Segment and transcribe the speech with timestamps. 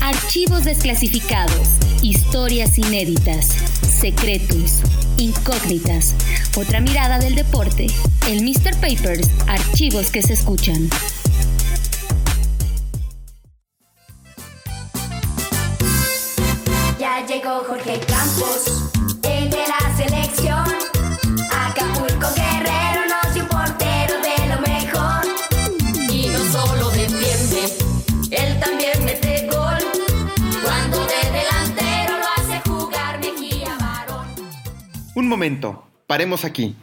[0.00, 1.68] Archivos desclasificados,
[2.02, 3.46] historias inéditas,
[3.82, 4.80] secretos,
[5.16, 6.14] incógnitas,
[6.56, 7.86] otra mirada del deporte,
[8.28, 8.74] el Mr.
[8.80, 10.88] Papers, archivos que se escuchan.
[16.98, 18.00] Ya llegó Jorge
[35.20, 36.74] Un momento, paremos aquí.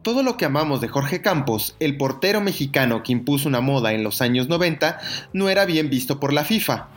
[0.00, 4.02] Todo lo que amamos de Jorge Campos, el portero mexicano que impuso una moda en
[4.02, 4.98] los años 90,
[5.34, 6.88] no era bien visto por la FIFA.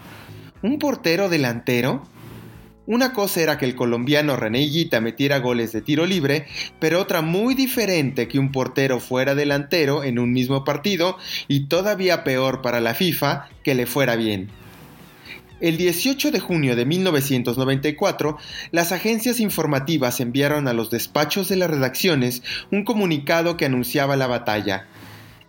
[0.62, 2.04] ¿Un portero delantero?
[2.85, 6.45] Una cosa era que el colombiano René Higuita metiera goles de tiro libre,
[6.80, 11.18] pero otra muy diferente que un portero fuera delantero en un mismo partido
[11.49, 14.49] y todavía peor para la FIFA que le fuera bien.
[15.63, 18.37] El 18 de junio de 1994,
[18.71, 24.27] las agencias informativas enviaron a los despachos de las redacciones un comunicado que anunciaba la
[24.27, 24.87] batalla.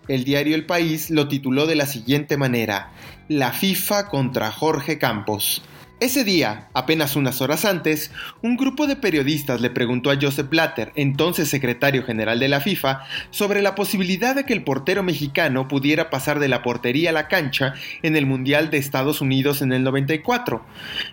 [0.07, 2.93] El diario El País lo tituló de la siguiente manera,
[3.27, 5.63] La FIFA contra Jorge Campos.
[6.05, 10.93] Ese día, apenas unas horas antes, un grupo de periodistas le preguntó a Joseph Blatter,
[10.97, 16.11] entonces secretario general de la FIFA, sobre la posibilidad de que el portero mexicano pudiera
[16.11, 19.83] pasar de la portería a la cancha en el Mundial de Estados Unidos en el
[19.83, 20.63] 94.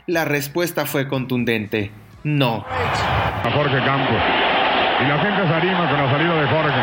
[0.07, 1.91] La respuesta fue contundente.
[2.25, 2.65] No.
[2.67, 4.21] a Jorge Campos.
[4.99, 6.81] Y la gente se con la salida de Jorge.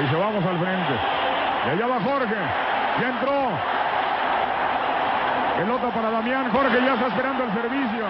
[0.00, 0.92] Dice, vamos al frente.
[1.66, 2.34] Y allá va Jorge.
[3.00, 3.75] Ya entró.
[5.56, 6.50] Pelota para Damián.
[6.50, 8.04] Jorge ya está esperando el servicio.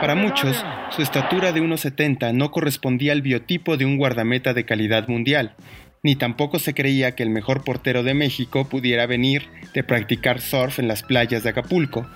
[0.00, 5.08] Para muchos, su estatura de 1,70 no correspondía al biotipo de un guardameta de calidad
[5.08, 5.54] mundial,
[6.02, 10.78] ni tampoco se creía que el mejor portero de México pudiera venir de practicar surf
[10.78, 12.06] en las playas de Acapulco,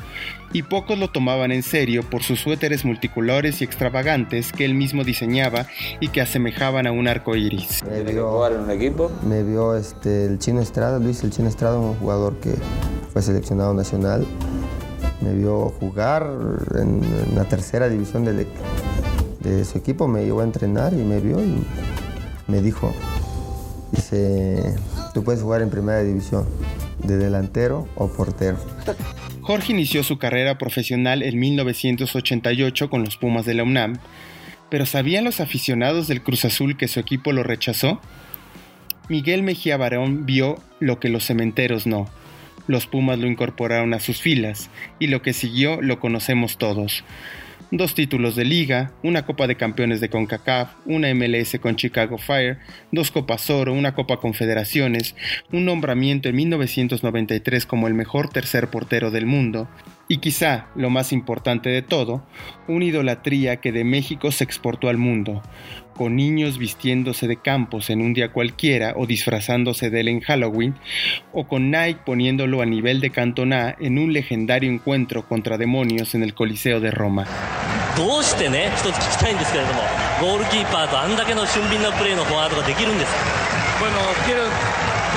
[0.53, 5.05] y pocos lo tomaban en serio por sus suéteres multicolores y extravagantes que él mismo
[5.05, 5.67] diseñaba
[6.01, 7.83] y que asemejaban a un arco iris.
[7.85, 9.11] Me vio, en un equipo?
[9.27, 12.55] me vio este, el Chino Estrada, Luis el Chino Estrada, un jugador que
[13.13, 14.27] fue seleccionado nacional.
[15.21, 16.29] Me vio jugar
[16.75, 17.01] en,
[17.35, 18.47] la tercera división del e-
[19.41, 21.63] de su equipo, me llevó a entrenar y me vio y
[22.47, 22.95] me dijo,
[23.93, 24.75] dice,
[25.13, 26.47] tú puedes jugar en primera división,
[27.03, 28.57] de delantero o portero.
[29.43, 33.99] Jorge inició su carrera profesional en 1988 con los Pumas de la UNAM,
[34.71, 38.01] pero ¿sabían los aficionados del Cruz Azul que su equipo lo rechazó?
[39.09, 42.09] Miguel Mejía Barón vio lo que los cementeros no.
[42.67, 47.05] Los Pumas lo incorporaron a sus filas, y lo que siguió lo conocemos todos.
[47.71, 52.59] Dos títulos de liga, una Copa de Campeones de CONCACAF, una MLS con Chicago Fire,
[52.93, 55.17] dos Copas Oro, una Copa Confederaciones,
[55.51, 59.69] un nombramiento en 1993 como el mejor tercer portero del mundo,
[60.08, 62.24] y quizá, lo más importante de todo,
[62.68, 65.44] una idolatría que de México se exportó al mundo,
[65.96, 70.76] con niños vistiéndose de campos en un día cualquiera o disfrazándose de él en Halloween,
[71.32, 76.24] o con Nike poniéndolo a nivel de Cantona en un legendario encuentro contra demonios en
[76.24, 77.28] el Coliseo de Roma.
[77.98, 79.82] どうしてね、一つ聞きたいんですけれども、
[80.22, 83.96] ゴールキーパーとあんだけの俊敏なプレーのフォワードができるんですか Bueno,
[84.26, 84.44] quiero,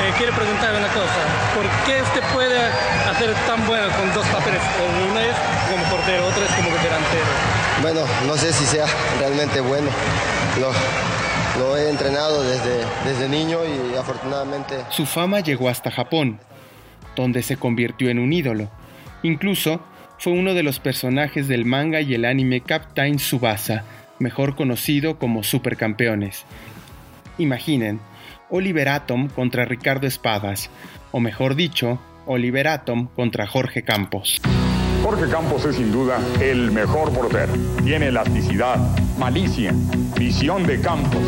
[0.01, 1.21] eh, quiero preguntar una cosa.
[1.55, 2.57] ¿Por qué usted puede
[3.09, 4.61] hacer tan bueno con dos papeles?
[5.09, 5.35] Uno es
[5.69, 7.31] como portero, otro es como delantero.
[7.81, 8.85] Bueno, no sé si sea
[9.19, 9.89] realmente bueno.
[10.59, 10.71] Lo,
[11.59, 16.39] lo he entrenado desde, desde niño y afortunadamente Su fama llegó hasta Japón,
[17.15, 18.69] donde se convirtió en un ídolo.
[19.23, 19.81] Incluso
[20.19, 23.83] fue uno de los personajes del manga y el anime Captain Tsubasa,
[24.19, 26.45] mejor conocido como Supercampeones.
[27.37, 27.99] Imaginen,
[28.49, 30.69] Oliver Atom contra Ricardo Espadas,
[31.11, 34.41] o mejor dicho, Oliver Atom contra Jorge Campos.
[35.03, 37.53] Jorge Campos es sin duda el mejor portero.
[37.83, 38.77] Tiene elasticidad,
[39.17, 39.73] malicia,
[40.17, 41.21] visión de campos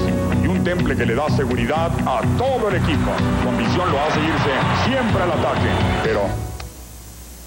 [0.44, 3.12] y un temple que le da seguridad a todo el equipo.
[3.44, 5.70] Con visión lo hace irse siempre al ataque,
[6.04, 6.22] pero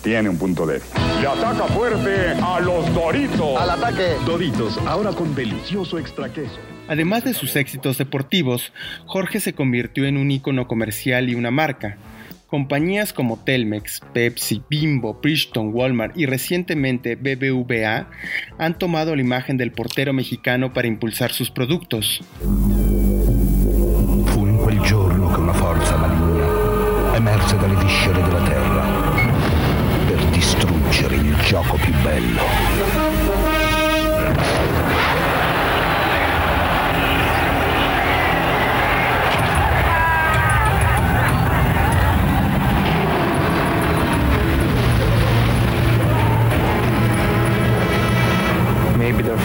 [0.02, 0.82] tiene un punto débil.
[1.20, 3.60] Le ataca fuerte a los Doritos.
[3.60, 4.16] al ataque.
[4.24, 6.58] Doritos, ahora con delicioso extra queso.
[6.88, 8.72] Además de sus éxitos deportivos,
[9.06, 11.96] Jorge se convirtió en un ícono comercial y una marca.
[12.48, 18.10] Compañías como Telmex, Pepsi, Bimbo, Bridgestone, Walmart y recientemente BBVA
[18.58, 22.22] han tomado la imagen del portero mexicano para impulsar sus productos.
[24.26, 28.84] Fu in quel giorno che una forza maligna emerse dalle viscere della terra
[30.06, 32.41] per distruggere il gioco più bello.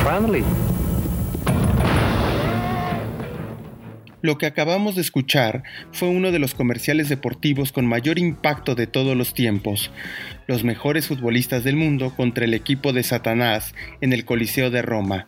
[0.03, 0.43] Friendly.
[4.21, 8.87] Lo que acabamos de escuchar fue uno de los comerciales deportivos con mayor impacto de
[8.87, 9.91] todos los tiempos.
[10.47, 15.27] Los mejores futbolistas del mundo contra el equipo de Satanás en el Coliseo de Roma.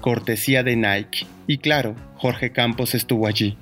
[0.00, 1.26] Cortesía de Nike.
[1.46, 3.56] Y claro, Jorge Campos estuvo allí.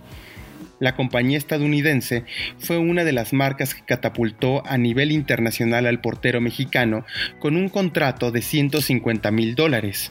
[0.83, 2.25] La compañía estadounidense
[2.59, 7.07] fue una de las marcas que catapultó a nivel internacional al portero mexicano
[7.39, 10.11] con un contrato de 150 mil dólares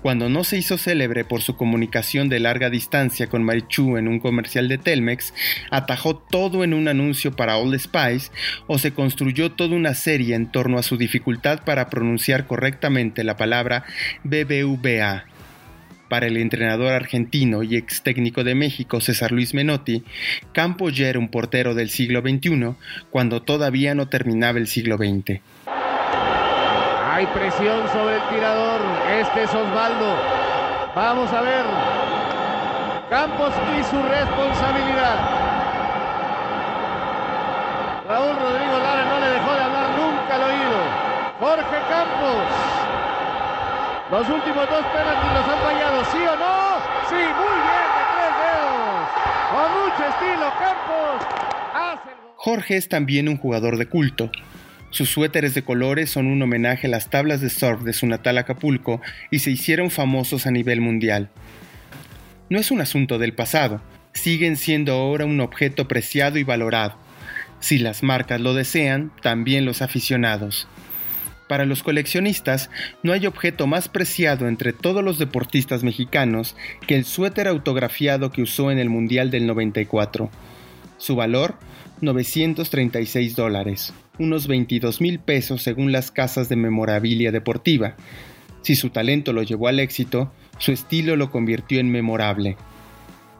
[0.00, 4.20] cuando no se hizo célebre por su comunicación de larga distancia con Marichu en un
[4.20, 5.32] comercial de Telmex,
[5.70, 8.30] atajó todo en un anuncio para Old Spice
[8.66, 13.38] o se construyó toda una serie en torno a su dificultad para pronunciar correctamente la
[13.38, 13.84] palabra
[14.24, 15.24] BBVA.
[16.08, 20.04] Para el entrenador argentino y ex técnico de México César Luis Menotti,
[20.52, 22.74] Campo ya era un portero del siglo XXI
[23.10, 25.40] cuando todavía no terminaba el siglo XX.
[27.14, 28.80] Hay presión sobre el tirador.
[29.20, 30.16] Este es Osvaldo.
[30.96, 31.64] Vamos a ver.
[33.08, 35.44] Campos y su responsabilidad.
[38.08, 41.04] Raúl Rodrigo Lara no le dejó de hablar nunca al oído.
[41.40, 42.63] Jorge Campos.
[44.10, 46.76] Los últimos dos penaltis los han fallado, ¿sí o no?
[47.08, 49.08] Sí, muy bien, de tres dedos.
[49.50, 51.44] Con mucho estilo, Campos.
[52.36, 54.30] Jorge es también un jugador de culto.
[54.90, 58.36] Sus suéteres de colores son un homenaje a las tablas de surf de su natal
[58.36, 61.30] Acapulco y se hicieron famosos a nivel mundial.
[62.50, 63.80] No es un asunto del pasado,
[64.12, 66.98] siguen siendo ahora un objeto preciado y valorado.
[67.60, 70.68] Si las marcas lo desean, también los aficionados.
[71.48, 72.70] Para los coleccionistas,
[73.02, 76.56] no hay objeto más preciado entre todos los deportistas mexicanos
[76.86, 80.30] que el suéter autografiado que usó en el Mundial del 94.
[80.96, 81.56] Su valor,
[82.00, 87.96] 936 dólares unos 22 mil pesos según las casas de memorabilia deportiva.
[88.62, 92.56] Si su talento lo llevó al éxito, su estilo lo convirtió en memorable.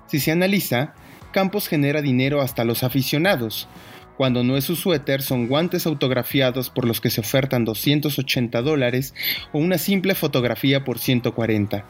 [0.08, 0.94] Si se analiza,
[1.32, 3.68] Campos genera dinero hasta los aficionados.
[4.16, 9.14] Cuando no es su suéter, son guantes autografiados por los que se ofertan 280 dólares
[9.52, 11.84] o una simple fotografía por 140.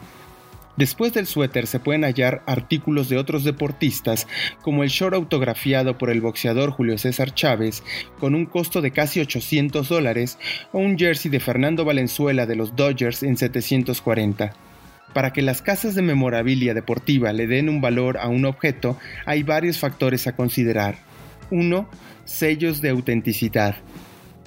[0.76, 4.26] Después del suéter se pueden hallar artículos de otros deportistas,
[4.60, 7.84] como el short autografiado por el boxeador Julio César Chávez,
[8.18, 10.36] con un costo de casi 800 dólares,
[10.72, 14.52] o un jersey de Fernando Valenzuela de los Dodgers en 740.
[15.12, 19.44] Para que las casas de memorabilia deportiva le den un valor a un objeto, hay
[19.44, 21.13] varios factores a considerar.
[21.54, 21.88] 1.
[22.24, 23.76] Sellos de autenticidad.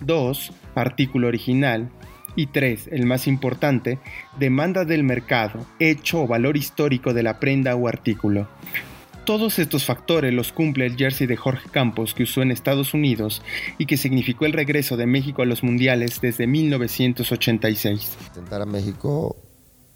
[0.06, 0.52] 2.
[0.76, 1.90] Artículo original.
[2.36, 3.98] Y tres, el más importante,
[4.38, 8.48] demanda del mercado, hecho o valor histórico de la prenda o artículo.
[9.26, 13.42] Todos estos factores los cumple el jersey de Jorge Campos que usó en Estados Unidos
[13.80, 18.18] y que significó el regreso de México a los mundiales desde 1986.
[18.28, 19.36] Intentar a México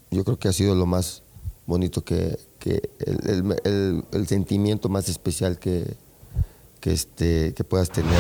[0.10, 1.24] yo creo que ha sido lo más
[1.66, 2.38] bonito que,
[3.00, 5.96] el, sentimiento más especial que,
[6.82, 8.20] que, este, que puedas tener.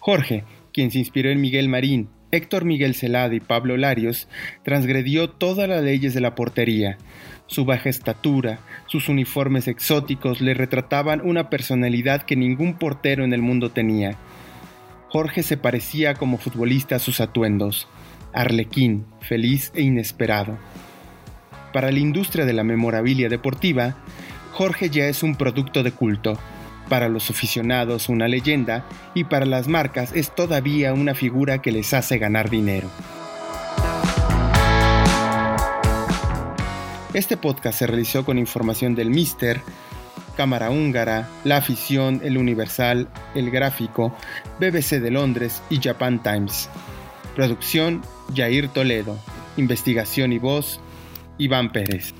[0.00, 4.28] Jorge, quien se inspiró en Miguel Marín, Héctor Miguel Celada y Pablo Larios
[4.64, 6.98] transgredió todas las leyes de la portería.
[7.46, 13.42] Su baja estatura, sus uniformes exóticos le retrataban una personalidad que ningún portero en el
[13.42, 14.18] mundo tenía.
[15.08, 17.86] Jorge se parecía como futbolista a sus atuendos,
[18.32, 20.58] arlequín, feliz e inesperado.
[21.72, 23.96] Para la industria de la memorabilia deportiva,
[24.52, 26.38] Jorge ya es un producto de culto
[26.88, 31.92] para los aficionados una leyenda y para las marcas es todavía una figura que les
[31.94, 32.88] hace ganar dinero.
[37.14, 39.60] Este podcast se realizó con información del Mister,
[40.36, 44.14] Cámara Húngara, La Afición, El Universal, El Gráfico,
[44.60, 46.68] BBC de Londres y Japan Times.
[47.34, 48.02] Producción,
[48.34, 49.18] Jair Toledo.
[49.56, 50.80] Investigación y voz,
[51.38, 52.14] Iván Pérez.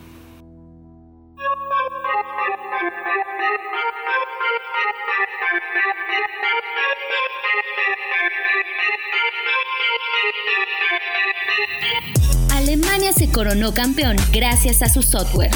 [13.47, 15.53] Coronó campeón gracias a su software.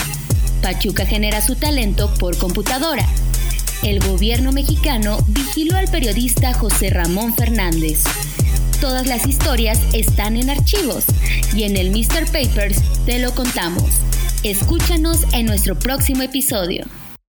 [0.63, 3.05] Pachuca genera su talento por computadora.
[3.83, 8.05] El gobierno mexicano vigiló al periodista José Ramón Fernández.
[8.81, 11.03] Todas las historias están en archivos
[11.53, 12.27] y en el Mr.
[12.27, 13.91] Papers te lo contamos.
[14.45, 16.87] Escúchanos en nuestro próximo episodio.